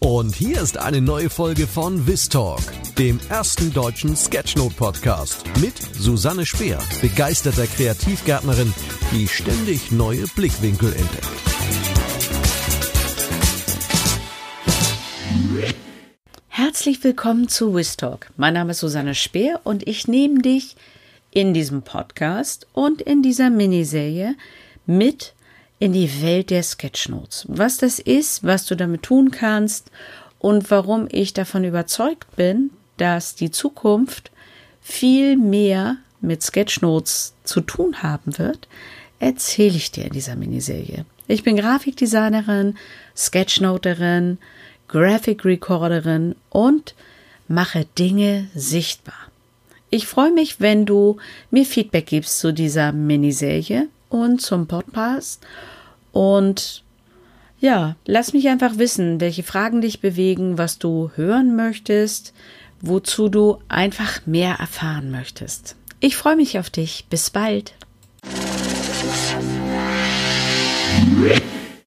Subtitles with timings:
[0.00, 2.60] Und hier ist eine neue Folge von Vistalk,
[2.98, 8.72] dem ersten deutschen Sketchnote-Podcast mit Susanne Speer, begeisterter Kreativgärtnerin,
[9.12, 11.28] die ständig neue Blickwinkel entdeckt.
[16.48, 18.30] Herzlich willkommen zu Vistalk.
[18.36, 20.76] Mein Name ist Susanne Speer und ich nehme dich
[21.30, 24.36] in diesem Podcast und in dieser Miniserie
[24.86, 25.34] mit
[25.78, 27.46] in die Welt der Sketchnotes.
[27.48, 29.90] Was das ist, was du damit tun kannst
[30.38, 34.30] und warum ich davon überzeugt bin, dass die Zukunft
[34.80, 38.68] viel mehr mit Sketchnotes zu tun haben wird,
[39.18, 41.04] erzähle ich dir in dieser Miniserie.
[41.26, 42.76] Ich bin Grafikdesignerin,
[43.16, 44.38] Sketchnoterin,
[44.88, 46.94] Graphic Recorderin und
[47.48, 49.14] mache Dinge sichtbar.
[49.90, 51.16] Ich freue mich, wenn du
[51.50, 55.44] mir Feedback gibst zu dieser Miniserie und zum Podcast.
[56.12, 56.84] Und
[57.58, 62.32] ja, lass mich einfach wissen, welche Fragen dich bewegen, was du hören möchtest,
[62.80, 65.76] wozu du einfach mehr erfahren möchtest.
[66.00, 67.06] Ich freue mich auf dich.
[67.10, 67.74] Bis bald.